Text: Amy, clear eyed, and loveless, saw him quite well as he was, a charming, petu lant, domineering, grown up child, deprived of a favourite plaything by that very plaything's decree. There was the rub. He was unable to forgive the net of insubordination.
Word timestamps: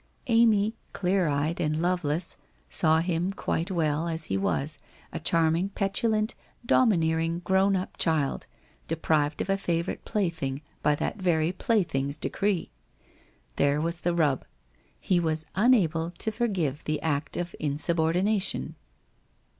Amy, 0.25 0.73
clear 0.93 1.27
eyed, 1.27 1.59
and 1.61 1.79
loveless, 1.79 2.35
saw 2.71 3.01
him 3.01 3.31
quite 3.31 3.69
well 3.69 4.07
as 4.07 4.23
he 4.23 4.35
was, 4.35 4.79
a 5.13 5.19
charming, 5.19 5.69
petu 5.69 6.09
lant, 6.09 6.33
domineering, 6.65 7.37
grown 7.43 7.75
up 7.75 7.97
child, 7.97 8.47
deprived 8.87 9.41
of 9.41 9.49
a 9.51 9.57
favourite 9.57 10.03
plaything 10.03 10.63
by 10.81 10.95
that 10.95 11.21
very 11.21 11.51
plaything's 11.51 12.17
decree. 12.17 12.71
There 13.57 13.79
was 13.79 13.99
the 13.99 14.15
rub. 14.15 14.43
He 14.99 15.19
was 15.19 15.45
unable 15.53 16.09
to 16.09 16.31
forgive 16.31 16.83
the 16.85 16.99
net 17.03 17.37
of 17.37 17.55
insubordination. 17.59 18.73